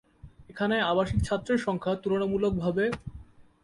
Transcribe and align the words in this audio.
এখানে 0.51 0.75
আবাসিক 0.83 1.19
ছাত্রের 1.23 1.59
সংখ্যা 1.59 1.93
তুলনামূলকভাবে। 2.03 2.85